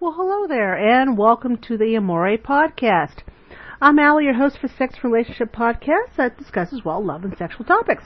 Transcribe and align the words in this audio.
Well, 0.00 0.14
hello 0.16 0.46
there, 0.46 0.76
and 0.78 1.18
welcome 1.18 1.56
to 1.62 1.76
the 1.76 1.96
Amore 1.96 2.38
Podcast. 2.38 3.24
I'm 3.80 3.98
Allie, 3.98 4.26
your 4.26 4.34
host 4.34 4.58
for 4.60 4.68
Sex 4.68 5.02
Relationship 5.02 5.52
Podcast 5.52 6.14
that 6.16 6.38
discusses, 6.38 6.84
well, 6.84 7.04
love 7.04 7.24
and 7.24 7.36
sexual 7.36 7.66
topics. 7.66 8.04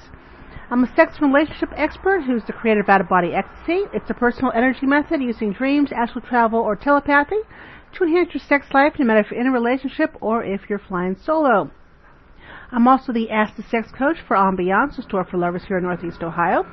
I'm 0.70 0.84
a 0.84 0.96
sex 0.96 1.20
relationship 1.20 1.68
expert 1.76 2.22
who's 2.22 2.46
the 2.46 2.54
creator 2.54 2.80
of 2.80 2.88
Out 2.88 3.02
of 3.02 3.10
Body 3.10 3.34
Ecstasy. 3.34 3.82
It's 3.92 4.08
a 4.08 4.14
personal 4.14 4.52
energy 4.54 4.86
method 4.86 5.20
using 5.20 5.52
dreams, 5.52 5.92
astral 5.92 6.24
travel, 6.24 6.60
or 6.60 6.76
telepathy 6.76 7.40
to 7.98 8.04
enhance 8.04 8.32
your 8.32 8.42
sex 8.48 8.68
life, 8.72 8.94
no 8.98 9.04
matter 9.04 9.20
if 9.20 9.30
you're 9.30 9.42
in 9.42 9.46
a 9.46 9.52
relationship 9.52 10.16
or 10.22 10.42
if 10.42 10.70
you're 10.70 10.78
flying 10.78 11.18
solo. 11.22 11.70
I'm 12.70 12.88
also 12.88 13.12
the 13.12 13.30
Ask 13.30 13.56
the 13.56 13.62
Sex 13.62 13.90
Coach 13.90 14.16
for 14.26 14.36
Ambiance, 14.36 14.98
a 14.98 15.02
store 15.02 15.24
for 15.24 15.36
lovers 15.36 15.64
here 15.66 15.78
in 15.78 15.84
Northeast 15.84 16.22
Ohio. 16.22 16.64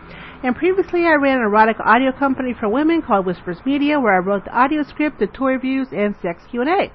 And 0.44 0.56
previously 0.56 1.06
I 1.06 1.14
ran 1.14 1.38
an 1.38 1.44
erotic 1.44 1.78
audio 1.80 2.12
company 2.12 2.54
for 2.58 2.70
women 2.70 3.02
called 3.02 3.26
Whispers 3.26 3.60
Media, 3.66 4.00
where 4.00 4.16
I 4.16 4.20
wrote 4.20 4.46
the 4.46 4.58
audio 4.58 4.84
script, 4.84 5.20
the 5.20 5.28
toy 5.28 5.54
reviews, 5.54 5.90
and 5.92 6.16
sex 6.22 6.44
Q&A. 6.50 6.92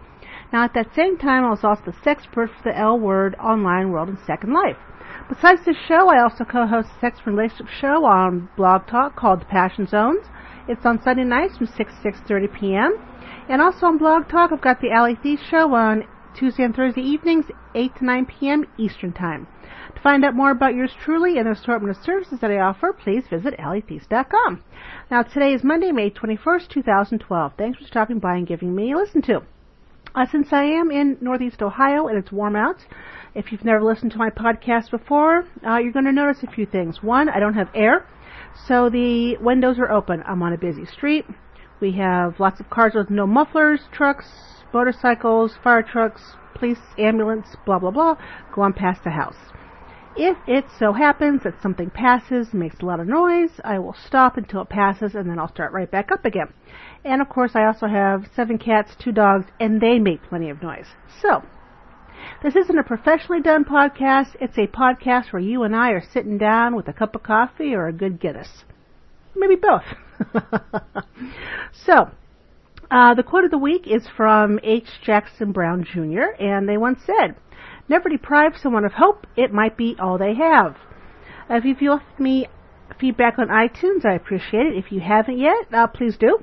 Now 0.52 0.64
at 0.64 0.74
that 0.74 0.94
same 0.94 1.18
time, 1.18 1.44
I 1.44 1.50
was 1.50 1.64
also 1.64 1.82
the 1.86 1.92
sexpert 1.92 2.48
for 2.48 2.62
the 2.64 2.78
L 2.78 2.98
Word 2.98 3.34
online 3.36 3.90
world 3.90 4.08
and 4.08 4.18
Second 4.26 4.52
Life. 4.52 4.76
Besides 5.28 5.64
this 5.64 5.76
show, 5.88 6.08
I 6.10 6.22
also 6.22 6.44
co-host 6.44 6.88
a 6.96 7.00
sex 7.00 7.20
relationship 7.26 7.68
show 7.68 8.04
on 8.04 8.48
Blog 8.56 8.86
Talk 8.86 9.16
called 9.16 9.40
The 9.40 9.46
Passion 9.46 9.86
Zones. 9.86 10.26
It's 10.68 10.86
on 10.86 11.02
Sunday 11.02 11.24
nights 11.24 11.58
from 11.58 11.66
6 11.66 11.76
to 11.76 12.10
6.30 12.10 12.58
p.m. 12.58 12.96
And 13.48 13.60
also 13.60 13.86
on 13.86 13.98
Blog 13.98 14.28
Talk, 14.28 14.50
I've 14.52 14.60
got 14.60 14.80
the 14.80 14.90
Allie 14.90 15.16
Theiss 15.16 15.40
show 15.50 15.74
on 15.74 16.04
Tuesday 16.34 16.64
and 16.64 16.74
Thursday 16.74 17.02
evenings, 17.02 17.46
8 17.74 17.96
to 17.96 18.04
9 18.04 18.26
p.m. 18.26 18.64
Eastern 18.76 19.12
Time. 19.12 19.46
To 19.94 20.00
find 20.00 20.24
out 20.24 20.34
more 20.34 20.50
about 20.50 20.74
yours 20.74 20.92
truly 21.04 21.38
and 21.38 21.46
the 21.46 21.52
assortment 21.52 21.96
of 21.96 22.02
services 22.02 22.40
that 22.40 22.50
I 22.50 22.58
offer, 22.58 22.92
please 22.92 23.24
visit 23.30 23.54
AllieTheiss.com. 23.58 24.64
Now, 25.10 25.22
today 25.22 25.54
is 25.54 25.62
Monday, 25.62 25.92
May 25.92 26.10
21st, 26.10 26.68
2012. 26.68 27.52
Thanks 27.56 27.78
for 27.78 27.84
stopping 27.84 28.18
by 28.18 28.36
and 28.36 28.46
giving 28.46 28.74
me 28.74 28.92
a 28.92 28.96
listen 28.96 29.22
to. 29.22 29.42
Uh, 30.14 30.26
since 30.30 30.48
I 30.52 30.64
am 30.64 30.90
in 30.90 31.18
Northeast 31.20 31.60
Ohio 31.62 32.06
and 32.06 32.16
it's 32.16 32.30
warm 32.30 32.56
out, 32.56 32.76
if 33.34 33.50
you've 33.50 33.64
never 33.64 33.82
listened 33.82 34.12
to 34.12 34.18
my 34.18 34.30
podcast 34.30 34.90
before, 34.90 35.44
uh, 35.66 35.78
you're 35.78 35.92
going 35.92 36.04
to 36.04 36.12
notice 36.12 36.42
a 36.42 36.50
few 36.50 36.66
things. 36.66 37.02
One, 37.02 37.28
I 37.28 37.40
don't 37.40 37.54
have 37.54 37.68
air, 37.74 38.06
so 38.68 38.88
the 38.90 39.36
windows 39.38 39.78
are 39.78 39.90
open. 39.90 40.22
I'm 40.26 40.42
on 40.42 40.52
a 40.52 40.58
busy 40.58 40.86
street. 40.86 41.24
We 41.80 41.92
have 41.92 42.38
lots 42.40 42.60
of 42.60 42.70
cars 42.70 42.94
with 42.94 43.10
no 43.10 43.26
mufflers, 43.26 43.80
trucks, 43.92 44.26
motorcycles, 44.72 45.56
fire 45.62 45.82
trucks, 45.82 46.22
police, 46.54 46.78
ambulance, 46.98 47.56
blah 47.66 47.78
blah 47.78 47.90
blah, 47.90 48.16
going 48.54 48.72
past 48.72 49.04
the 49.04 49.10
house. 49.10 49.36
If 50.16 50.36
it 50.46 50.66
so 50.78 50.92
happens 50.92 51.42
that 51.42 51.60
something 51.60 51.90
passes, 51.90 52.54
makes 52.54 52.78
a 52.80 52.86
lot 52.86 53.00
of 53.00 53.08
noise, 53.08 53.50
I 53.64 53.80
will 53.80 53.96
stop 54.06 54.36
until 54.36 54.62
it 54.62 54.68
passes 54.68 55.16
and 55.16 55.28
then 55.28 55.40
I'll 55.40 55.48
start 55.48 55.72
right 55.72 55.90
back 55.90 56.12
up 56.12 56.24
again. 56.24 56.52
And 57.04 57.20
of 57.20 57.28
course 57.28 57.56
I 57.56 57.64
also 57.64 57.88
have 57.88 58.26
seven 58.36 58.58
cats, 58.58 58.92
two 58.96 59.10
dogs, 59.10 59.46
and 59.58 59.80
they 59.80 59.98
make 59.98 60.22
plenty 60.22 60.50
of 60.50 60.62
noise. 60.62 60.86
So, 61.20 61.42
this 62.44 62.54
isn't 62.54 62.78
a 62.78 62.84
professionally 62.84 63.42
done 63.42 63.64
podcast, 63.64 64.36
it's 64.40 64.56
a 64.56 64.68
podcast 64.68 65.32
where 65.32 65.42
you 65.42 65.64
and 65.64 65.74
I 65.74 65.90
are 65.90 66.04
sitting 66.12 66.38
down 66.38 66.76
with 66.76 66.86
a 66.86 66.92
cup 66.92 67.16
of 67.16 67.24
coffee 67.24 67.74
or 67.74 67.88
a 67.88 67.92
good 67.92 68.20
Guinness. 68.20 68.64
Maybe 69.34 69.56
both. 69.56 69.82
so, 71.72 72.10
uh, 72.90 73.14
the 73.14 73.22
quote 73.22 73.44
of 73.44 73.50
the 73.50 73.58
week 73.58 73.86
is 73.86 74.06
from 74.16 74.60
H. 74.62 74.86
Jackson 75.04 75.52
Brown 75.52 75.84
Jr., 75.84 76.34
and 76.38 76.68
they 76.68 76.76
once 76.76 77.00
said, 77.04 77.36
Never 77.88 78.08
deprive 78.08 78.56
someone 78.56 78.84
of 78.84 78.92
hope, 78.92 79.26
it 79.36 79.52
might 79.52 79.76
be 79.76 79.96
all 79.98 80.16
they 80.16 80.34
have. 80.34 80.76
Uh, 81.50 81.56
if 81.56 81.64
you've 81.64 81.82
left 81.82 82.18
me 82.18 82.46
feedback 82.98 83.38
on 83.38 83.48
iTunes, 83.48 84.04
I 84.04 84.14
appreciate 84.14 84.66
it. 84.66 84.76
If 84.76 84.92
you 84.92 85.00
haven't 85.00 85.38
yet, 85.38 85.72
uh, 85.72 85.86
please 85.86 86.16
do. 86.16 86.38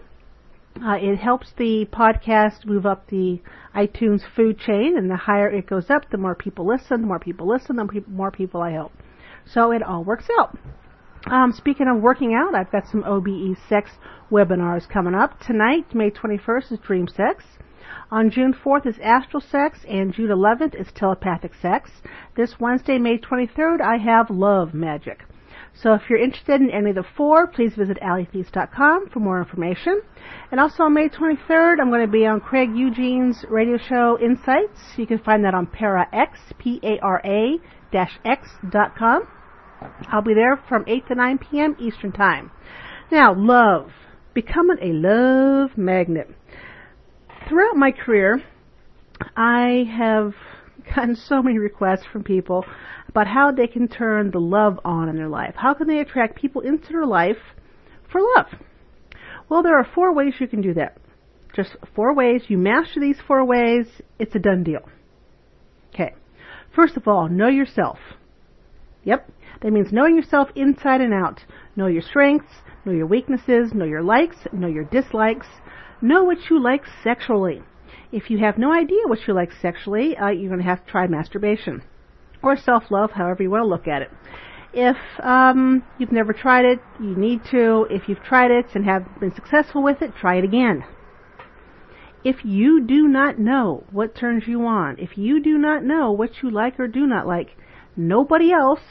Uh, 0.83 0.95
it 0.99 1.17
helps 1.17 1.52
the 1.58 1.86
podcast 1.92 2.66
move 2.66 2.86
up 2.86 3.08
the 3.08 3.42
iTunes 3.75 4.22
food 4.36 4.58
chain, 4.59 4.97
and 4.97 5.09
the 5.09 5.16
higher 5.16 5.49
it 5.49 5.67
goes 5.67 5.89
up, 5.89 6.09
the 6.09 6.17
more 6.17 6.36
people 6.36 6.67
listen. 6.67 7.02
The 7.02 7.08
more 7.08 7.19
people 7.19 7.47
listen, 7.47 7.75
the 7.75 8.03
more 8.08 8.31
people 8.31 8.61
I 8.61 8.72
help. 8.72 8.92
So 9.45 9.71
it 9.71 9.83
all 9.83 10.03
works 10.03 10.27
out. 10.39 10.58
Um, 11.27 11.52
speaking 11.52 11.87
of 11.87 12.02
working 12.02 12.33
out, 12.33 12.55
I've 12.55 12.71
got 12.71 12.87
some 12.87 13.04
OBE 13.04 13.55
sex 13.70 13.92
webinars 14.32 14.89
coming 14.89 15.14
up. 15.14 15.39
Tonight, 15.39 15.93
May 15.93 16.09
21st, 16.09 16.71
is 16.71 16.80
Dream 16.80 17.08
Sex. 17.08 17.43
On 18.09 18.32
June 18.32 18.54
4th 18.54 18.87
is 18.87 18.98
Astral 19.04 19.42
Sex, 19.42 19.86
and 19.87 20.14
June 20.14 20.30
11th 20.30 20.73
is 20.80 20.92
Telepathic 20.93 21.54
Sex. 21.61 21.92
This 22.36 22.59
Wednesday, 22.59 22.98
May 22.98 23.17
23rd, 23.17 23.82
I 23.82 23.98
have 23.98 24.30
Love 24.30 24.73
Magic. 24.73 25.26
So 25.73 25.93
if 25.93 26.09
you're 26.09 26.20
interested 26.20 26.59
in 26.59 26.70
any 26.70 26.89
of 26.89 26.95
the 26.95 27.05
four, 27.15 27.48
please 27.48 27.76
visit 27.76 27.98
AllieTheiss.com 28.02 29.09
for 29.09 29.20
more 29.20 29.39
information. 29.39 30.02
And 30.52 30.59
also 30.59 30.83
on 30.83 30.93
May 30.93 31.08
23rd, 31.08 31.80
I'm 31.80 31.89
going 31.89 32.05
to 32.05 32.11
be 32.11 32.26
on 32.26 32.42
Craig 32.42 32.76
Eugene's 32.76 33.45
radio 33.49 33.77
show 33.77 34.20
Insights. 34.20 34.98
You 34.98 35.08
can 35.08 35.20
find 35.20 35.45
that 35.45 35.53
on 35.53 35.67
ParaX, 35.67 36.36
P-A-R-A-X.com. 36.58 37.02
I'll 40.11 40.21
be 40.21 40.33
there 40.33 40.61
from 40.67 40.86
8 40.87 41.08
to 41.08 41.15
9 41.15 41.37
p.m. 41.37 41.75
Eastern 41.80 42.11
Time. 42.11 42.52
Now, 43.11 43.33
love. 43.36 43.92
Becoming 44.33 44.77
a 44.81 44.93
love 44.93 45.77
magnet. 45.77 46.30
Throughout 47.49 47.75
my 47.75 47.91
career, 47.91 48.41
I 49.36 49.86
have 49.97 50.33
gotten 50.95 51.15
so 51.15 51.41
many 51.41 51.58
requests 51.58 52.05
from 52.11 52.23
people 52.23 52.65
about 53.09 53.27
how 53.27 53.52
they 53.52 53.67
can 53.67 53.87
turn 53.87 54.31
the 54.31 54.39
love 54.39 54.80
on 54.86 55.09
in 55.09 55.15
their 55.15 55.27
life. 55.27 55.53
How 55.55 55.73
can 55.73 55.87
they 55.87 55.99
attract 55.99 56.37
people 56.37 56.61
into 56.61 56.89
their 56.89 57.05
life 57.05 57.37
for 58.11 58.21
love? 58.37 58.47
Well, 59.49 59.64
there 59.64 59.77
are 59.77 59.87
four 59.95 60.14
ways 60.14 60.36
you 60.39 60.47
can 60.47 60.61
do 60.61 60.73
that. 60.75 60.97
Just 61.53 61.75
four 61.93 62.15
ways. 62.15 62.43
You 62.47 62.58
master 62.58 63.02
these 63.02 63.17
four 63.27 63.43
ways, 63.43 63.86
it's 64.17 64.33
a 64.36 64.39
done 64.39 64.64
deal. 64.64 64.87
Okay. 65.93 66.14
First 66.73 66.95
of 66.95 67.08
all, 67.08 67.27
know 67.27 67.49
yourself. 67.49 67.97
Yep. 69.04 69.30
That 69.62 69.72
means 69.72 69.92
knowing 69.92 70.16
yourself 70.16 70.50
inside 70.56 71.02
and 71.02 71.14
out. 71.14 71.45
Know 71.76 71.88
your 71.88 72.02
strengths, 72.02 72.52
know 72.86 72.92
your 72.92 73.08
weaknesses, 73.08 73.73
know 73.73 73.86
your 73.86 74.04
likes, 74.04 74.38
know 74.52 74.67
your 74.67 74.84
dislikes, 74.86 75.48
know 76.02 76.23
what 76.23 76.50
you 76.50 76.62
like 76.62 76.84
sexually. 77.04 77.64
If 78.12 78.30
you 78.30 78.39
have 78.39 78.58
no 78.58 78.73
idea 78.73 79.08
what 79.08 79.28
you 79.28 79.34
like 79.34 79.52
sexually, 79.62 80.17
uh, 80.17 80.30
you're 80.30 80.50
going 80.50 80.62
to 80.62 80.67
have 80.67 80.86
to 80.86 80.92
try 80.92 81.08
masturbation 81.08 81.84
or 82.44 82.58
self-love, 82.58 83.12
however 83.12 83.44
you 83.44 83.50
want 83.52 83.64
to 83.64 83.67
look 83.67 83.88
at 83.88 84.02
it. 84.02 84.10
If 84.73 84.98
um, 85.22 85.83
you've 85.98 86.12
never 86.12 86.33
tried 86.33 86.66
it, 86.66 86.80
you 87.00 87.16
need 87.16 87.42
to. 87.52 87.88
If 87.89 88.08
you've 88.08 88.23
tried 88.23 88.52
it 88.52 88.68
and 88.73 88.86
have 88.86 89.06
been 89.20 89.33
successful 89.33 89.83
with 89.83 90.02
it, 90.02 90.16
try 90.16 90.38
it 90.38 90.44
again. 90.44 90.83
If 92.23 92.45
you 92.45 92.86
do 92.86 93.08
not 93.08 93.39
know 93.39 93.83
what 93.92 94.16
turns 94.16 94.48
you 94.48 94.66
on, 94.66 94.98
if 95.00 95.18
you 95.18 95.42
do 95.42 95.58
not 95.58 95.83
know 95.83 96.12
what 96.12 96.42
you 96.42 96.50
like 96.50 96.80
or 96.80 96.88
do 96.88 97.06
not 97.06 97.28
like, 97.28 97.58
nobody 97.95 98.52
else 98.52 98.81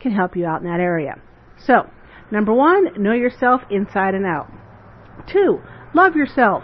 can 0.00 0.12
help 0.12 0.36
you 0.36 0.46
out 0.46 0.60
in 0.60 0.66
that 0.66 0.80
area. 0.80 1.20
So, 1.58 1.90
number 2.30 2.52
one, 2.52 3.02
know 3.02 3.12
yourself 3.12 3.62
inside 3.70 4.14
and 4.14 4.26
out. 4.26 4.50
Two, 5.26 5.60
love 5.94 6.14
yourself. 6.14 6.62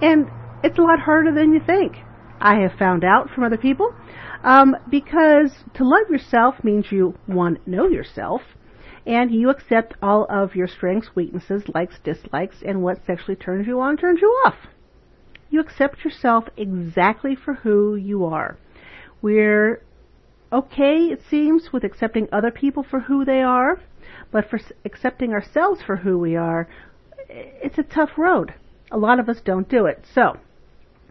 And 0.00 0.30
it's 0.64 0.78
a 0.78 0.82
lot 0.82 1.00
harder 1.00 1.32
than 1.32 1.52
you 1.52 1.60
think. 1.64 1.96
I 2.40 2.60
have 2.60 2.78
found 2.78 3.04
out 3.04 3.30
from 3.30 3.44
other 3.44 3.56
people. 3.56 3.94
Um, 4.42 4.76
because 4.90 5.52
to 5.74 5.84
love 5.84 6.10
yourself 6.10 6.64
means 6.64 6.90
you, 6.90 7.16
one, 7.26 7.58
know 7.64 7.86
yourself, 7.86 8.42
and 9.06 9.30
you 9.30 9.50
accept 9.50 9.94
all 10.02 10.26
of 10.28 10.56
your 10.56 10.66
strengths, 10.66 11.10
weaknesses, 11.14 11.62
likes, 11.72 11.98
dislikes, 12.02 12.56
and 12.64 12.82
what 12.82 13.04
sexually 13.06 13.36
turns 13.36 13.66
you 13.66 13.80
on, 13.80 13.96
turns 13.96 14.20
you 14.20 14.28
off. 14.44 14.56
You 15.50 15.60
accept 15.60 16.04
yourself 16.04 16.44
exactly 16.56 17.36
for 17.36 17.54
who 17.54 17.94
you 17.94 18.24
are. 18.24 18.58
We're 19.20 19.82
okay, 20.52 21.06
it 21.06 21.22
seems, 21.28 21.72
with 21.72 21.84
accepting 21.84 22.28
other 22.30 22.50
people 22.50 22.82
for 22.82 23.00
who 23.00 23.24
they 23.24 23.40
are, 23.42 23.80
but 24.30 24.48
for 24.48 24.60
accepting 24.84 25.32
ourselves 25.32 25.80
for 25.82 25.96
who 25.96 26.18
we 26.18 26.36
are, 26.36 26.68
it's 27.28 27.78
a 27.78 27.82
tough 27.82 28.10
road. 28.16 28.54
A 28.90 28.98
lot 28.98 29.18
of 29.18 29.28
us 29.28 29.40
don't 29.42 29.68
do 29.68 29.86
it. 29.86 30.04
So, 30.14 30.38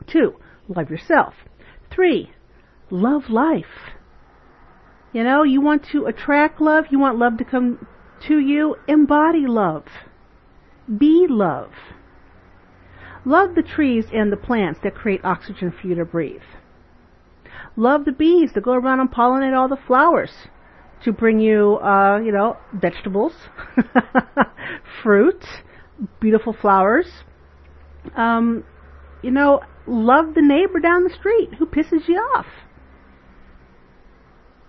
two, 0.07 0.35
love 0.67 0.89
yourself. 0.89 1.33
Three, 1.89 2.31
love 2.89 3.29
life. 3.29 3.91
You 5.13 5.23
know, 5.23 5.43
you 5.43 5.61
want 5.61 5.85
to 5.91 6.05
attract 6.05 6.61
love, 6.61 6.85
you 6.91 6.99
want 6.99 7.17
love 7.17 7.37
to 7.37 7.43
come 7.43 7.87
to 8.27 8.39
you, 8.39 8.75
embody 8.87 9.45
love. 9.47 9.85
Be 10.97 11.25
love. 11.27 11.71
Love 13.25 13.55
the 13.55 13.63
trees 13.63 14.05
and 14.13 14.31
the 14.31 14.37
plants 14.37 14.79
that 14.83 14.95
create 14.95 15.23
oxygen 15.23 15.71
for 15.71 15.87
you 15.87 15.95
to 15.95 16.05
breathe. 16.05 16.41
Love 17.75 18.05
the 18.05 18.11
bees 18.11 18.51
that 18.53 18.63
go 18.63 18.73
around 18.73 18.99
and 18.99 19.11
pollinate 19.11 19.55
all 19.55 19.67
the 19.67 19.77
flowers 19.87 20.31
to 21.03 21.11
bring 21.11 21.39
you, 21.39 21.77
uh, 21.77 22.19
you 22.19 22.31
know, 22.31 22.57
vegetables, 22.73 23.33
fruit, 25.03 25.43
beautiful 26.19 26.53
flowers. 26.53 27.07
Um, 28.15 28.63
you 29.21 29.31
know, 29.31 29.61
love 29.87 30.33
the 30.35 30.41
neighbor 30.41 30.79
down 30.79 31.03
the 31.03 31.13
street 31.13 31.55
who 31.57 31.65
pisses 31.65 32.07
you 32.07 32.17
off. 32.17 32.45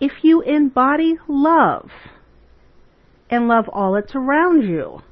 If 0.00 0.12
you 0.22 0.40
embody 0.42 1.16
love 1.28 1.90
and 3.30 3.46
love 3.46 3.68
all 3.68 3.92
that's 3.92 4.14
around 4.14 4.62
you, 4.62 5.02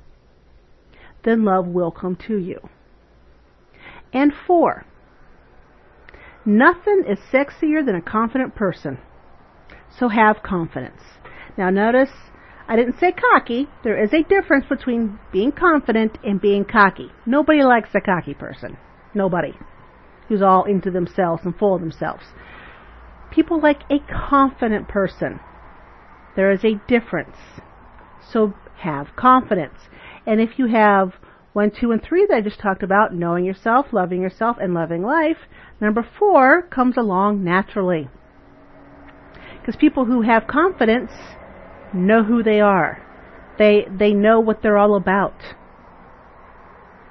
then 1.24 1.44
love 1.44 1.66
will 1.66 1.90
come 1.90 2.16
to 2.26 2.36
you. 2.36 2.68
And 4.12 4.32
four, 4.46 4.84
nothing 6.58 7.04
is 7.08 7.18
sexier 7.32 7.84
than 7.84 7.94
a 7.94 8.02
confident 8.02 8.54
person. 8.54 8.98
So 9.98 10.08
have 10.08 10.42
confidence. 10.42 11.00
Now 11.56 11.70
notice, 11.70 12.10
I 12.68 12.76
didn't 12.76 12.98
say 12.98 13.12
cocky. 13.12 13.68
There 13.82 14.02
is 14.02 14.12
a 14.12 14.22
difference 14.22 14.66
between 14.68 15.18
being 15.32 15.52
confident 15.52 16.18
and 16.24 16.40
being 16.40 16.64
cocky. 16.64 17.10
Nobody 17.26 17.62
likes 17.62 17.90
a 17.94 18.00
cocky 18.00 18.34
person. 18.34 18.76
Nobody. 19.14 19.54
Who's 20.28 20.42
all 20.42 20.64
into 20.64 20.90
themselves 20.90 21.42
and 21.44 21.56
full 21.56 21.74
of 21.74 21.80
themselves. 21.80 22.24
People 23.32 23.60
like 23.60 23.82
a 23.90 23.98
confident 24.28 24.88
person. 24.88 25.40
There 26.36 26.52
is 26.52 26.64
a 26.64 26.80
difference. 26.86 27.36
So 28.32 28.54
have 28.78 29.16
confidence. 29.16 29.78
And 30.26 30.40
if 30.40 30.58
you 30.58 30.66
have 30.66 31.14
one, 31.52 31.70
two, 31.70 31.90
and 31.90 32.02
three 32.02 32.26
that 32.26 32.36
I 32.36 32.40
just 32.40 32.60
talked 32.60 32.82
about, 32.82 33.14
knowing 33.14 33.44
yourself, 33.44 33.86
loving 33.92 34.22
yourself, 34.22 34.56
and 34.60 34.72
loving 34.72 35.02
life, 35.02 35.38
number 35.80 36.06
four 36.18 36.62
comes 36.62 36.96
along 36.96 37.42
naturally. 37.42 38.08
Because 39.60 39.76
people 39.76 40.04
who 40.04 40.22
have 40.22 40.46
confidence 40.46 41.10
know 41.92 42.22
who 42.22 42.42
they 42.42 42.60
are. 42.60 43.04
They, 43.58 43.86
they 43.90 44.12
know 44.12 44.40
what 44.40 44.62
they're 44.62 44.78
all 44.78 44.96
about. 44.96 45.34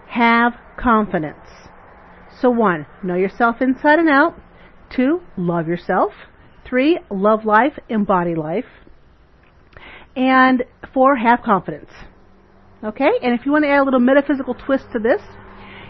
Have 0.08 0.54
confidence. 0.78 1.38
So 2.42 2.50
one, 2.50 2.88
know 3.04 3.16
yourself 3.16 3.58
inside 3.62 4.00
and 4.00 4.10
out. 4.10 4.36
Two, 4.90 5.22
love 5.38 5.68
yourself. 5.68 6.14
Three, 6.68 7.00
love 7.12 7.46
life, 7.46 7.74
embody 7.90 8.36
life. 8.36 8.66
And 10.16 10.64
four, 10.94 11.18
have 11.18 11.42
confidence. 11.44 11.92
Okay? 12.84 13.12
And 13.22 13.38
if 13.38 13.46
you 13.46 13.52
want 13.52 13.66
to 13.66 13.70
add 13.70 13.80
a 13.80 13.84
little 13.84 14.00
metaphysical 14.00 14.54
twist 14.54 14.86
to 14.94 15.00
this, 15.00 15.22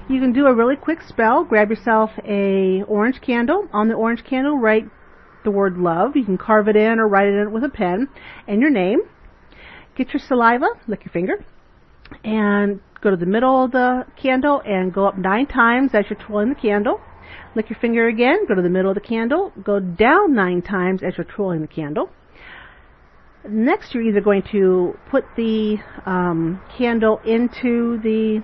you 0.09 0.19
can 0.19 0.33
do 0.33 0.47
a 0.47 0.55
really 0.55 0.75
quick 0.75 1.01
spell. 1.01 1.43
Grab 1.43 1.69
yourself 1.69 2.09
a 2.25 2.81
orange 2.83 3.21
candle. 3.21 3.67
On 3.71 3.87
the 3.87 3.93
orange 3.93 4.23
candle, 4.23 4.57
write 4.57 4.85
the 5.43 5.51
word 5.51 5.77
love. 5.77 6.15
You 6.15 6.25
can 6.25 6.37
carve 6.37 6.67
it 6.67 6.75
in 6.75 6.99
or 6.99 7.07
write 7.07 7.27
it 7.27 7.35
in 7.35 7.51
with 7.51 7.63
a 7.63 7.69
pen 7.69 8.07
and 8.47 8.59
your 8.59 8.71
name. 8.71 9.01
Get 9.95 10.13
your 10.13 10.21
saliva, 10.25 10.65
lick 10.87 11.05
your 11.05 11.11
finger, 11.11 11.45
and 12.23 12.79
go 13.01 13.11
to 13.11 13.17
the 13.17 13.25
middle 13.25 13.65
of 13.65 13.71
the 13.71 14.05
candle 14.21 14.61
and 14.65 14.93
go 14.93 15.05
up 15.05 15.17
nine 15.17 15.45
times 15.45 15.91
as 15.93 16.05
you're 16.09 16.19
twirling 16.19 16.49
the 16.49 16.55
candle. 16.55 17.01
Lick 17.55 17.69
your 17.69 17.79
finger 17.79 18.07
again, 18.07 18.47
go 18.47 18.55
to 18.55 18.61
the 18.61 18.69
middle 18.69 18.91
of 18.91 18.95
the 18.95 19.01
candle, 19.01 19.51
go 19.63 19.79
down 19.79 20.33
nine 20.33 20.61
times 20.61 21.01
as 21.03 21.17
you're 21.17 21.25
twirling 21.25 21.61
the 21.61 21.67
candle. 21.67 22.09
Next, 23.47 23.93
you're 23.93 24.03
either 24.03 24.21
going 24.21 24.43
to 24.51 24.97
put 25.09 25.23
the 25.37 25.77
um, 26.05 26.61
candle 26.77 27.19
into 27.25 27.99
the 28.03 28.43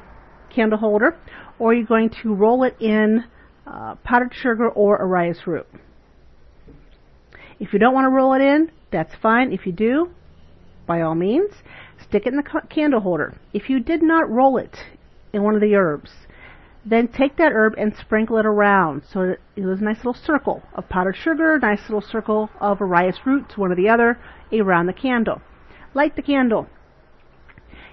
candle 0.54 0.78
holder, 0.78 1.18
or 1.60 1.74
you're 1.74 1.86
going 1.86 2.12
to 2.24 2.34
roll 2.34 2.64
it 2.64 2.78
in 2.80 3.26
uh, 3.68 3.96
powdered 4.04 4.34
sugar 4.34 4.70
or 4.70 4.98
orris 4.98 5.46
root. 5.46 5.68
If 7.60 7.74
you 7.74 7.80
don't 7.80 7.94
want 7.94 8.06
to 8.06 8.10
roll 8.10 8.34
it 8.34 8.42
in, 8.42 8.72
that's 8.92 9.14
fine. 9.22 9.52
If 9.52 9.66
you 9.66 9.74
do, 9.74 10.12
by 10.88 11.02
all 11.02 11.16
means, 11.16 11.52
stick 12.08 12.26
it 12.26 12.30
in 12.30 12.38
the 12.38 12.62
candle 12.70 13.02
holder. 13.02 13.38
If 13.54 13.70
you 13.70 13.82
did 13.82 14.02
not 14.02 14.30
roll 14.30 14.58
it 14.58 14.78
in 15.34 15.44
one 15.44 15.56
of 15.56 15.62
the 15.62 15.76
herbs, 15.76 16.12
then 16.86 17.08
take 17.08 17.36
that 17.38 17.52
herb 17.52 17.74
and 17.78 17.96
sprinkle 17.96 18.38
it 18.38 18.46
around 18.46 19.04
so 19.12 19.36
it 19.56 19.66
was 19.66 19.82
a 19.82 19.84
nice 19.84 19.98
little 19.98 20.14
circle 20.14 20.62
of 20.76 20.88
powdered 20.88 21.16
sugar, 21.16 21.58
nice 21.60 21.82
little 21.90 22.02
circle 22.02 22.50
of 22.62 22.80
orris 22.80 23.26
roots, 23.26 23.58
one 23.58 23.72
or 23.72 23.76
the 23.76 23.90
other, 23.90 24.20
around 24.54 24.86
the 24.86 24.94
candle. 24.94 25.42
Light 25.94 26.16
the 26.16 26.22
candle. 26.22 26.68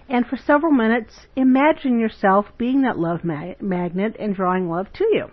And 0.08 0.26
for 0.26 0.36
several 0.36 0.72
minutes, 0.72 1.26
imagine 1.36 1.98
yourself 1.98 2.46
being 2.58 2.82
that 2.82 2.98
love 2.98 3.24
ma- 3.24 3.54
magnet 3.60 4.14
and 4.18 4.34
drawing 4.34 4.68
love 4.68 4.92
to 4.94 5.04
you. 5.04 5.30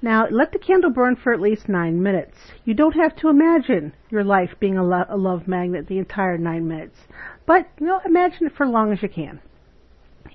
Now, 0.00 0.26
let 0.28 0.52
the 0.52 0.58
candle 0.58 0.90
burn 0.90 1.16
for 1.16 1.32
at 1.32 1.40
least 1.40 1.68
nine 1.68 2.02
minutes. 2.02 2.36
You 2.64 2.74
don't 2.74 2.96
have 2.96 3.14
to 3.16 3.28
imagine 3.28 3.92
your 4.10 4.24
life 4.24 4.50
being 4.58 4.76
a, 4.76 4.84
lo- 4.84 5.04
a 5.08 5.16
love 5.16 5.46
magnet 5.46 5.86
the 5.86 5.98
entire 5.98 6.36
nine 6.38 6.66
minutes, 6.66 6.98
but 7.46 7.68
you 7.80 7.86
know, 7.86 8.00
imagine 8.04 8.46
it 8.46 8.52
for 8.56 8.66
as 8.66 8.72
long 8.72 8.92
as 8.92 9.02
you 9.02 9.08
can. 9.08 9.40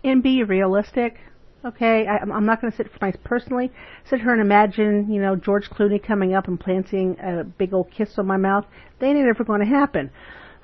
And 0.03 0.23
be 0.23 0.43
realistic. 0.43 1.19
Okay, 1.67 2.07
I, 2.07 2.23
am 2.23 2.45
not 2.45 2.61
going 2.61 2.71
to 2.71 2.77
sit 2.77 2.87
for 2.89 2.97
my 3.01 3.11
personally 3.25 3.73
sit 4.09 4.21
here 4.21 4.31
and 4.31 4.39
imagine, 4.39 5.11
you 5.11 5.21
know, 5.21 5.35
George 5.35 5.69
Clooney 5.69 6.01
coming 6.01 6.33
up 6.33 6.47
and 6.47 6.57
planting 6.57 7.17
a 7.19 7.43
big 7.43 7.73
old 7.73 7.91
kiss 7.91 8.17
on 8.17 8.25
my 8.25 8.37
mouth. 8.37 8.63
They 8.99 9.07
ain't 9.07 9.27
ever 9.27 9.43
going 9.43 9.59
to 9.59 9.65
happen. 9.65 10.09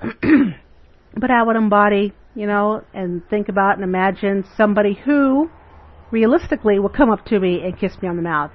but 0.00 1.30
I 1.30 1.42
would 1.42 1.56
embody, 1.56 2.14
you 2.34 2.46
know, 2.46 2.84
and 2.94 3.20
think 3.28 3.50
about 3.50 3.74
and 3.74 3.84
imagine 3.84 4.46
somebody 4.56 4.94
who, 4.94 5.50
realistically, 6.10 6.78
will 6.78 6.88
come 6.88 7.10
up 7.10 7.26
to 7.26 7.38
me 7.38 7.60
and 7.62 7.78
kiss 7.78 7.92
me 8.00 8.08
on 8.08 8.16
the 8.16 8.22
mouth 8.22 8.52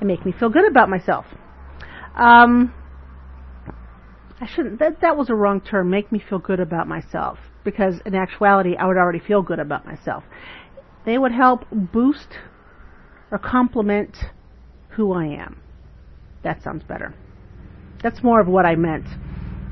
and 0.00 0.08
make 0.08 0.26
me 0.26 0.32
feel 0.32 0.48
good 0.48 0.68
about 0.68 0.88
myself. 0.88 1.24
Um, 2.16 2.74
I 4.40 4.48
shouldn't. 4.52 4.80
That 4.80 5.02
that 5.02 5.16
was 5.16 5.30
a 5.30 5.34
wrong 5.36 5.60
term. 5.60 5.90
Make 5.90 6.10
me 6.10 6.20
feel 6.28 6.40
good 6.40 6.58
about 6.58 6.88
myself 6.88 7.38
because 7.64 8.00
in 8.04 8.16
actuality, 8.16 8.74
I 8.76 8.86
would 8.86 8.96
already 8.96 9.20
feel 9.20 9.42
good 9.42 9.60
about 9.60 9.86
myself. 9.86 10.24
They 11.06 11.16
would 11.16 11.32
help 11.32 11.64
boost 11.70 12.28
or 13.30 13.38
complement 13.38 14.16
who 14.90 15.12
I 15.12 15.26
am. 15.26 15.62
That 16.42 16.62
sounds 16.62 16.82
better. 16.84 17.14
That's 18.02 18.22
more 18.22 18.40
of 18.40 18.48
what 18.48 18.66
I 18.66 18.74
meant 18.74 19.06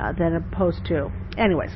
uh, 0.01 0.13
than 0.13 0.37
opposed 0.37 0.87
to. 0.87 1.11
Anyways, 1.37 1.71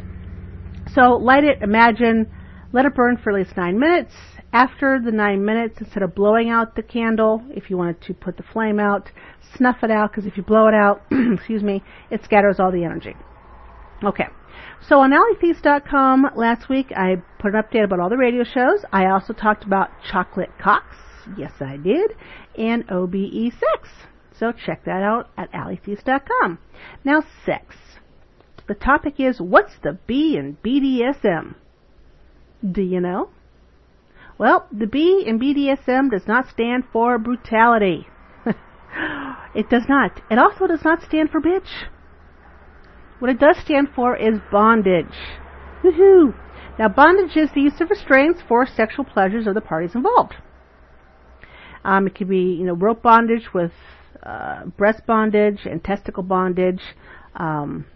so 0.94 1.12
light 1.16 1.44
it, 1.44 1.60
imagine, 1.60 2.30
let 2.72 2.84
it 2.84 2.94
burn 2.94 3.16
for 3.16 3.30
at 3.30 3.36
least 3.36 3.56
nine 3.56 3.78
minutes. 3.78 4.12
After 4.52 4.98
the 5.04 5.10
nine 5.10 5.44
minutes, 5.44 5.76
instead 5.80 6.02
of 6.02 6.14
blowing 6.14 6.48
out 6.48 6.74
the 6.74 6.82
candle, 6.82 7.42
if 7.50 7.68
you 7.68 7.76
wanted 7.76 8.00
to 8.02 8.14
put 8.14 8.36
the 8.38 8.44
flame 8.52 8.80
out, 8.80 9.10
snuff 9.56 9.76
it 9.82 9.90
out, 9.90 10.10
because 10.10 10.26
if 10.26 10.36
you 10.36 10.42
blow 10.42 10.68
it 10.68 10.74
out, 10.74 11.02
excuse 11.10 11.62
me, 11.62 11.82
it 12.10 12.24
scatters 12.24 12.58
all 12.58 12.72
the 12.72 12.84
energy. 12.84 13.14
Okay. 14.02 14.26
So 14.88 15.00
on 15.00 15.10
AllieFeast.com 15.10 16.30
last 16.36 16.68
week, 16.68 16.92
I 16.96 17.16
put 17.38 17.54
an 17.54 17.62
update 17.62 17.84
about 17.84 18.00
all 18.00 18.08
the 18.08 18.16
radio 18.16 18.44
shows. 18.44 18.84
I 18.92 19.06
also 19.06 19.32
talked 19.32 19.64
about 19.64 19.90
chocolate 20.10 20.50
cocks. 20.58 20.96
Yes, 21.36 21.52
I 21.60 21.76
did. 21.76 22.12
And 22.56 22.84
OBE 22.90 23.52
sex. 23.52 23.88
So 24.38 24.52
check 24.52 24.84
that 24.84 25.02
out 25.02 25.30
at 25.36 25.52
AllieFeast.com. 25.52 26.58
Now, 27.04 27.24
sex. 27.44 27.74
The 28.68 28.74
topic 28.74 29.18
is 29.18 29.40
what's 29.40 29.72
the 29.82 29.98
B 30.06 30.36
in 30.36 30.56
BDSM? 30.64 31.54
Do 32.70 32.82
you 32.82 33.00
know? 33.00 33.30
Well, 34.38 34.68
the 34.70 34.86
B 34.86 35.24
in 35.26 35.40
BDSM 35.40 36.10
does 36.10 36.26
not 36.28 36.48
stand 36.48 36.84
for 36.92 37.18
brutality. 37.18 38.06
it 39.54 39.68
does 39.68 39.88
not. 39.88 40.20
It 40.30 40.38
also 40.38 40.66
does 40.68 40.84
not 40.84 41.02
stand 41.02 41.30
for 41.30 41.40
bitch. 41.40 41.88
What 43.18 43.30
it 43.30 43.40
does 43.40 43.56
stand 43.58 43.88
for 43.94 44.16
is 44.16 44.38
bondage. 44.50 45.06
Woohoo! 45.82 46.34
Now, 46.78 46.88
bondage 46.88 47.36
is 47.36 47.50
the 47.52 47.62
use 47.62 47.80
of 47.80 47.90
restraints 47.90 48.40
for 48.46 48.64
sexual 48.64 49.04
pleasures 49.04 49.46
of 49.48 49.54
the 49.54 49.60
parties 49.60 49.96
involved. 49.96 50.34
Um, 51.84 52.06
it 52.06 52.14
could 52.14 52.28
be, 52.28 52.54
you 52.58 52.64
know, 52.64 52.74
rope 52.74 53.02
bondage 53.02 53.52
with 53.52 53.72
uh, 54.22 54.66
breast 54.76 55.02
bondage 55.06 55.60
and 55.64 55.82
testicle 55.82 56.22
bondage, 56.22 56.80
um, 57.34 57.86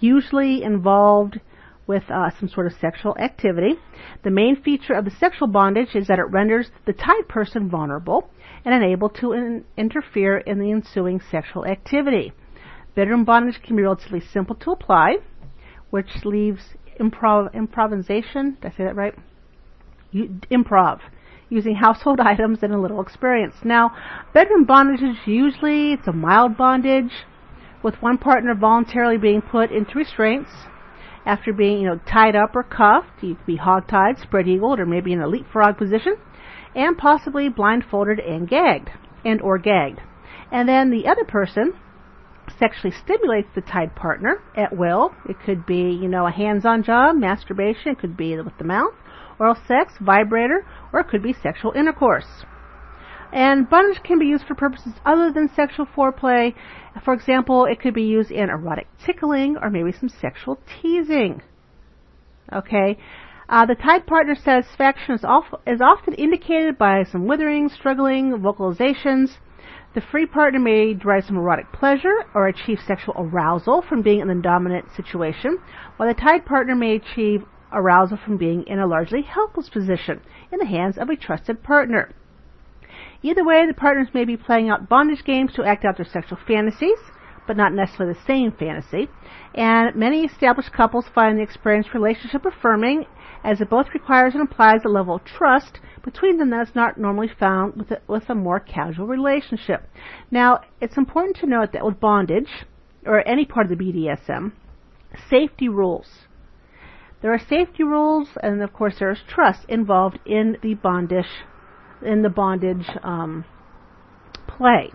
usually 0.00 0.62
involved 0.62 1.40
with 1.86 2.02
uh, 2.10 2.30
some 2.38 2.48
sort 2.48 2.66
of 2.66 2.72
sexual 2.78 3.16
activity. 3.18 3.74
The 4.22 4.30
main 4.30 4.62
feature 4.62 4.94
of 4.94 5.04
the 5.04 5.10
sexual 5.10 5.48
bondage 5.48 5.94
is 5.94 6.06
that 6.08 6.18
it 6.18 6.30
renders 6.30 6.70
the 6.86 6.92
tied 6.92 7.28
person 7.28 7.70
vulnerable 7.70 8.28
and 8.64 8.74
unable 8.74 9.08
to 9.10 9.32
in- 9.32 9.64
interfere 9.76 10.38
in 10.38 10.58
the 10.58 10.70
ensuing 10.70 11.20
sexual 11.30 11.66
activity. 11.66 12.32
Bedroom 12.94 13.24
bondage 13.24 13.60
can 13.62 13.76
be 13.76 13.82
relatively 13.82 14.20
simple 14.20 14.54
to 14.56 14.70
apply, 14.70 15.16
which 15.90 16.24
leaves 16.24 16.74
improv 17.00 17.52
improvisation. 17.52 18.56
Did 18.60 18.72
I 18.72 18.76
say 18.76 18.84
that 18.84 18.96
right? 18.96 19.14
You, 20.12 20.40
improv 20.50 21.00
using 21.48 21.74
household 21.76 22.20
items 22.24 22.60
and 22.62 22.72
a 22.72 22.78
little 22.78 23.00
experience. 23.00 23.54
Now, 23.64 23.90
bedroom 24.32 24.64
bondage 24.64 25.02
is 25.02 25.16
usually 25.26 25.92
it's 25.92 26.06
a 26.06 26.12
mild 26.12 26.56
bondage 26.56 27.12
with 27.82 27.94
one 27.96 28.18
partner 28.18 28.54
voluntarily 28.54 29.18
being 29.18 29.42
put 29.42 29.70
into 29.70 29.98
restraints 29.98 30.50
after 31.26 31.52
being, 31.52 31.80
you 31.80 31.88
know, 31.88 32.00
tied 32.06 32.36
up 32.36 32.54
or 32.54 32.62
cuffed. 32.62 33.22
You 33.22 33.34
could 33.34 33.46
be 33.46 33.58
hogtied, 33.58 34.20
spread 34.22 34.48
eagled, 34.48 34.80
or 34.80 34.86
maybe 34.86 35.12
in 35.12 35.20
a 35.20 35.28
leapfrog 35.28 35.76
position, 35.76 36.16
and 36.74 36.96
possibly 36.96 37.48
blindfolded 37.48 38.20
and 38.20 38.48
gagged, 38.48 38.90
and 39.24 39.40
or 39.40 39.58
gagged. 39.58 40.00
And 40.50 40.68
then 40.68 40.90
the 40.90 41.06
other 41.06 41.24
person 41.24 41.74
sexually 42.58 42.94
stimulates 43.04 43.48
the 43.54 43.60
tied 43.60 43.94
partner 43.94 44.42
at 44.56 44.76
will. 44.76 45.14
It 45.28 45.36
could 45.44 45.66
be, 45.66 45.90
you 45.90 46.08
know, 46.08 46.26
a 46.26 46.30
hands-on 46.30 46.82
job, 46.82 47.16
masturbation. 47.16 47.92
It 47.92 47.98
could 47.98 48.16
be 48.16 48.36
with 48.36 48.56
the 48.58 48.64
mouth, 48.64 48.94
oral 49.38 49.56
sex, 49.66 49.94
vibrator, 50.00 50.66
or 50.92 51.00
it 51.00 51.08
could 51.08 51.22
be 51.22 51.32
sexual 51.32 51.72
intercourse. 51.72 52.44
And 53.32 53.68
bondage 53.68 54.02
can 54.04 54.18
be 54.20 54.26
used 54.26 54.46
for 54.46 54.54
purposes 54.54 54.92
other 55.04 55.32
than 55.32 55.48
sexual 55.54 55.86
foreplay. 55.86 56.54
For 57.04 57.12
example, 57.12 57.64
it 57.64 57.80
could 57.80 57.94
be 57.94 58.04
used 58.04 58.30
in 58.30 58.48
erotic 58.48 58.86
tickling 59.04 59.56
or 59.60 59.70
maybe 59.70 59.90
some 59.90 60.08
sexual 60.08 60.60
teasing. 60.80 61.42
Okay? 62.52 62.96
Uh, 63.48 63.66
the 63.66 63.74
tied 63.74 64.06
partner 64.06 64.34
satisfaction 64.34 65.14
is, 65.14 65.24
is 65.66 65.80
often 65.80 66.14
indicated 66.14 66.78
by 66.78 67.02
some 67.04 67.26
withering, 67.26 67.68
struggling 67.68 68.32
vocalizations. 68.32 69.36
The 69.94 70.00
free 70.00 70.26
partner 70.26 70.58
may 70.58 70.94
derive 70.94 71.24
some 71.24 71.36
erotic 71.36 71.70
pleasure 71.72 72.24
or 72.34 72.48
achieve 72.48 72.80
sexual 72.84 73.14
arousal 73.16 73.82
from 73.82 74.02
being 74.02 74.20
in 74.20 74.28
the 74.28 74.34
dominant 74.34 74.86
situation, 74.96 75.58
while 75.96 76.08
the 76.08 76.20
tied 76.20 76.44
partner 76.46 76.74
may 76.74 76.96
achieve 76.96 77.44
arousal 77.72 78.16
from 78.16 78.36
being 78.36 78.64
in 78.66 78.78
a 78.78 78.86
largely 78.86 79.22
helpless 79.22 79.68
position 79.68 80.20
in 80.50 80.58
the 80.58 80.66
hands 80.66 80.96
of 80.96 81.10
a 81.10 81.16
trusted 81.16 81.62
partner. 81.62 82.12
Either 83.22 83.44
way, 83.44 83.66
the 83.66 83.74
partners 83.74 84.08
may 84.14 84.24
be 84.24 84.36
playing 84.36 84.68
out 84.68 84.88
bondage 84.88 85.24
games 85.24 85.52
to 85.54 85.64
act 85.64 85.84
out 85.84 85.96
their 85.96 86.06
sexual 86.06 86.38
fantasies, 86.46 86.98
but 87.46 87.56
not 87.56 87.72
necessarily 87.72 88.14
the 88.14 88.26
same 88.26 88.52
fantasy. 88.52 89.08
And 89.54 89.94
many 89.94 90.24
established 90.24 90.72
couples 90.72 91.06
find 91.14 91.38
the 91.38 91.42
experience 91.42 91.94
relationship 91.94 92.44
affirming 92.44 93.06
as 93.44 93.60
it 93.60 93.68
both 93.68 93.86
requires 93.92 94.32
and 94.32 94.40
implies 94.40 94.80
a 94.84 94.88
level 94.88 95.16
of 95.16 95.24
trust 95.24 95.78
between 96.02 96.38
them 96.38 96.50
that 96.50 96.68
is 96.68 96.74
not 96.74 96.98
normally 96.98 97.30
found 97.38 97.74
with 97.76 97.90
a, 97.90 98.00
with 98.08 98.28
a 98.28 98.34
more 98.34 98.58
casual 98.58 99.06
relationship. 99.06 99.88
Now, 100.30 100.60
it's 100.80 100.96
important 100.96 101.36
to 101.36 101.46
note 101.46 101.72
that 101.72 101.84
with 101.84 102.00
bondage, 102.00 102.48
or 103.06 103.26
any 103.28 103.44
part 103.44 103.70
of 103.70 103.78
the 103.78 103.84
BDSM, 103.84 104.52
safety 105.28 105.68
rules. 105.68 106.08
There 107.20 107.32
are 107.32 107.38
safety 107.38 107.84
rules, 107.84 108.28
and 108.42 108.62
of 108.62 108.72
course, 108.72 108.96
there 108.98 109.10
is 109.10 109.20
trust 109.28 109.60
involved 109.68 110.18
in 110.26 110.58
the 110.62 110.74
bondage, 110.74 111.24
in 112.04 112.22
the 112.22 112.28
bondage 112.28 112.86
um, 113.02 113.44
play. 114.46 114.90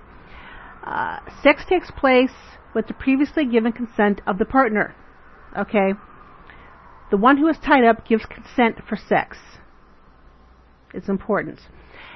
Uh, 0.84 1.20
sex 1.44 1.64
takes 1.68 1.92
place 1.92 2.32
with 2.74 2.88
the 2.88 2.94
previously 2.94 3.46
given 3.46 3.72
consent 3.72 4.22
of 4.28 4.38
the 4.38 4.46
partner. 4.46 4.96
Okay? 5.58 5.94
The 7.12 7.18
one 7.18 7.38
who 7.38 7.48
is 7.48 7.58
tied 7.58 7.84
up 7.84 8.08
gives 8.08 8.26
consent 8.26 8.78
for 8.88 8.96
sex. 8.96 9.38
It's 10.94 11.10
important. 11.10 11.60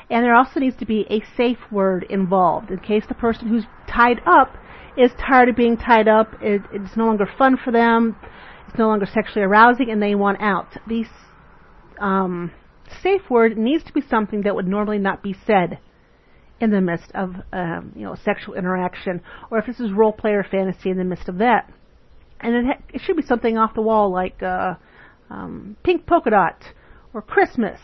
And 0.10 0.24
there 0.24 0.36
also 0.36 0.60
needs 0.60 0.76
to 0.78 0.86
be 0.86 1.06
a 1.10 1.24
safe 1.36 1.58
word 1.72 2.06
involved 2.10 2.70
in 2.70 2.80
case 2.80 3.04
the 3.08 3.16
person 3.16 3.48
who's 3.48 3.66
tied 3.88 4.22
up 4.26 4.56
is 4.98 5.12
tired 5.20 5.50
of 5.50 5.56
being 5.56 5.78
tied 5.78 6.08
up, 6.08 6.34
it, 6.42 6.62
it's 6.72 6.96
no 6.96 7.06
longer 7.06 7.28
fun 7.38 7.58
for 7.58 7.72
them, 7.72 8.16
it's 8.68 8.78
no 8.78 8.88
longer 8.88 9.08
sexually 9.12 9.44
arousing, 9.44 9.90
and 9.90 10.02
they 10.02 10.14
want 10.14 10.40
out. 10.40 10.68
The 10.88 11.06
um, 12.00 12.52
safe 13.02 13.22
word 13.30 13.58
needs 13.58 13.84
to 13.86 13.94
be 13.94 14.02
something 14.02 14.42
that 14.42 14.56
would 14.56 14.68
normally 14.68 15.00
not 15.00 15.24
be 15.24 15.36
said 15.46 15.80
in 16.60 16.70
the 16.70 16.82
midst 16.82 17.12
of 17.14 17.36
um, 17.52 17.92
you 17.96 18.04
know 18.04 18.16
sexual 18.24 18.54
interaction, 18.56 19.22
or 19.50 19.58
if 19.58 19.66
this 19.66 19.80
is 19.80 19.92
role 19.92 20.14
player 20.14 20.46
fantasy 20.50 20.90
in 20.90 20.98
the 20.98 21.04
midst 21.04 21.28
of 21.28 21.40
that. 21.40 21.72
And 22.44 22.56
it, 22.56 22.66
ha- 22.66 22.84
it 22.94 23.02
should 23.02 23.16
be 23.16 23.24
something 23.24 23.58
off 23.58 23.74
the 23.74 23.82
wall 23.82 24.12
like 24.12 24.44
uh, 24.44 24.76
um, 25.30 25.78
pink 25.84 26.06
polka 26.06 26.30
dot, 26.30 26.62
or 27.14 27.22
Christmas, 27.22 27.80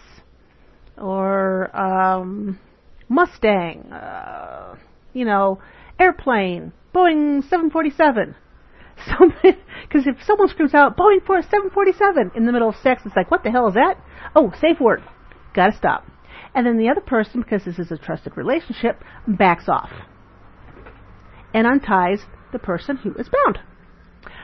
or 0.98 1.76
um, 1.76 2.60
Mustang, 3.08 3.92
uh, 3.92 4.76
you 5.14 5.26
know, 5.26 5.60
airplane, 6.00 6.74
Boeing 6.94 7.42
747. 7.50 8.36
Because 9.88 10.06
if 10.08 10.18
someone 10.26 10.50
screams 10.50 10.74
out 10.74 10.98
Boeing 10.98 11.26
for 11.26 11.42
747 11.42 12.32
in 12.36 12.46
the 12.46 12.52
middle 12.52 12.70
of 12.70 12.76
sex, 12.76 13.02
it's 13.06 13.16
like, 13.16 13.32
what 13.32 13.44
the 13.44 13.52
hell 13.52 13.68
is 13.70 13.76
that? 13.76 13.96
Oh, 14.36 14.52
safe 14.60 14.80
word. 14.80 15.02
Gotta 15.56 15.76
stop 15.76 16.06
and 16.54 16.66
then 16.66 16.78
the 16.78 16.90
other 16.90 17.02
person, 17.02 17.42
because 17.42 17.64
this 17.66 17.80
is 17.80 17.92
a 17.92 17.98
trusted 17.98 18.36
relationship, 18.36 19.04
backs 19.28 19.70
off 19.70 19.92
and 21.54 21.66
unties 21.66 22.22
the 22.52 22.60
person 22.60 22.98
who 22.98 23.14
is 23.16 23.30
bound. 23.30 23.60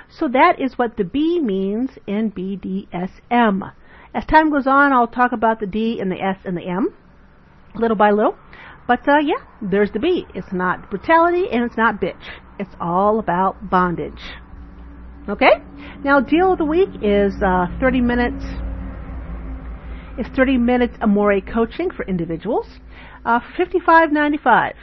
So 0.09 0.27
that 0.29 0.59
is 0.59 0.77
what 0.77 0.97
the 0.97 1.03
B 1.03 1.39
means 1.39 1.91
in 2.07 2.31
BDSM. 2.31 3.73
As 4.13 4.25
time 4.25 4.49
goes 4.49 4.67
on, 4.67 4.93
I'll 4.93 5.07
talk 5.07 5.31
about 5.31 5.59
the 5.59 5.67
D 5.67 5.99
and 5.99 6.11
the 6.11 6.21
S 6.21 6.37
and 6.45 6.55
the 6.55 6.65
M, 6.65 6.93
little 7.75 7.97
by 7.97 8.11
little. 8.11 8.35
But 8.87 9.07
uh, 9.07 9.17
yeah, 9.19 9.43
there's 9.61 9.91
the 9.91 9.99
B. 9.99 10.25
It's 10.33 10.53
not 10.53 10.89
brutality 10.89 11.45
and 11.51 11.63
it's 11.63 11.75
not 11.75 11.99
bitch. 11.99 12.15
It's 12.59 12.73
all 12.79 13.19
about 13.19 13.69
bondage. 13.69 14.21
Okay? 15.27 15.53
Now, 16.03 16.19
deal 16.19 16.53
of 16.53 16.59
the 16.59 16.65
week 16.65 16.89
is 17.01 17.33
uh, 17.43 17.67
30 17.79 18.01
minutes 18.01 18.43
is 20.17 20.27
30 20.35 20.57
minutes 20.57 20.95
Amore 21.01 21.41
coaching 21.41 21.91
for 21.91 22.05
individuals 22.05 22.67
uh, 23.25 23.39
for 23.57 23.65
$55.95. 23.65 24.73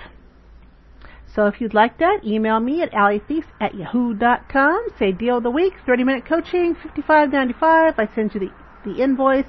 So 1.35 1.47
if 1.47 1.61
you'd 1.61 1.73
like 1.73 1.99
that, 1.99 2.25
email 2.25 2.61
me 2.61 2.83
at 2.83 2.93
alleythief 2.93 3.45
at 3.59 3.75
yahoo.com. 3.75 4.89
Say 4.99 5.12
deal 5.12 5.39
of 5.39 5.43
the 5.43 5.51
week, 5.51 5.75
30 5.87 6.05
minute 6.05 6.27
coaching, 6.27 6.75
$55.95. 6.75 7.95
I 7.99 8.09
send 8.15 8.35
you 8.35 8.41
the, 8.41 8.51
the 8.85 9.03
invoice 9.03 9.47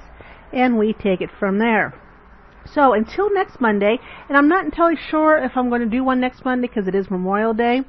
and 0.52 0.78
we 0.78 0.94
take 0.94 1.20
it 1.20 1.30
from 1.38 1.58
there. 1.58 1.92
So 2.64 2.94
until 2.94 3.32
next 3.32 3.60
Monday, 3.60 3.98
and 4.28 4.38
I'm 4.38 4.48
not 4.48 4.64
entirely 4.64 4.96
sure 4.96 5.36
if 5.36 5.52
I'm 5.56 5.68
going 5.68 5.82
to 5.82 5.86
do 5.86 6.02
one 6.02 6.20
next 6.20 6.44
Monday 6.44 6.68
because 6.68 6.88
it 6.88 6.94
is 6.94 7.10
Memorial 7.10 7.52
Day. 7.52 7.82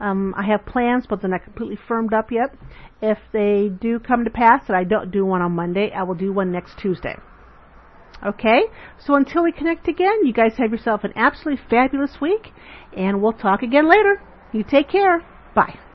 Um, 0.00 0.34
I 0.36 0.44
have 0.44 0.64
plans, 0.64 1.06
but 1.06 1.20
they're 1.20 1.30
not 1.30 1.44
completely 1.44 1.78
firmed 1.86 2.14
up 2.14 2.32
yet. 2.32 2.54
If 3.02 3.18
they 3.32 3.68
do 3.68 4.00
come 4.00 4.24
to 4.24 4.30
pass 4.30 4.66
that 4.66 4.76
I 4.76 4.84
don't 4.84 5.10
do 5.10 5.26
one 5.26 5.42
on 5.42 5.52
Monday, 5.52 5.92
I 5.92 6.04
will 6.04 6.14
do 6.14 6.32
one 6.32 6.50
next 6.50 6.78
Tuesday. 6.78 7.16
Okay? 8.24 8.62
So 8.98 9.14
until 9.14 9.44
we 9.44 9.52
connect 9.52 9.88
again, 9.88 10.24
you 10.24 10.32
guys 10.32 10.52
have 10.58 10.70
yourself 10.70 11.04
an 11.04 11.12
absolutely 11.16 11.64
fabulous 11.68 12.20
week, 12.20 12.52
and 12.96 13.20
we'll 13.20 13.32
talk 13.32 13.62
again 13.62 13.88
later. 13.88 14.20
You 14.52 14.64
take 14.64 14.88
care. 14.88 15.22
Bye. 15.54 15.78